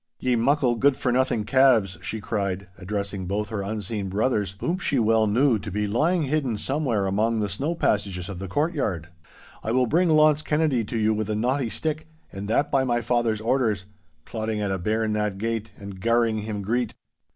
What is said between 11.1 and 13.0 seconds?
with a knotty stick, and that by